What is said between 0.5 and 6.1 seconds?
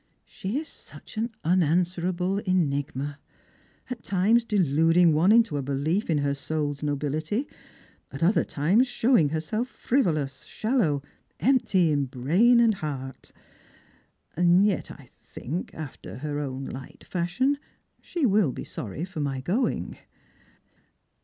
is such an unanswerable enigma. At times deluding one into a belief